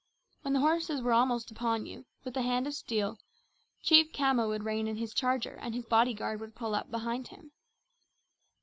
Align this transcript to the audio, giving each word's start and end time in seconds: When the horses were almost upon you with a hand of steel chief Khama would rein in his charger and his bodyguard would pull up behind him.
When 0.41 0.55
the 0.55 0.61
horses 0.61 0.99
were 0.99 1.13
almost 1.13 1.51
upon 1.51 1.85
you 1.85 2.07
with 2.23 2.35
a 2.35 2.41
hand 2.41 2.65
of 2.65 2.73
steel 2.73 3.19
chief 3.83 4.11
Khama 4.13 4.47
would 4.47 4.63
rein 4.63 4.87
in 4.87 4.97
his 4.97 5.13
charger 5.13 5.59
and 5.61 5.75
his 5.75 5.85
bodyguard 5.85 6.39
would 6.41 6.55
pull 6.55 6.73
up 6.73 6.89
behind 6.89 7.27
him. 7.27 7.51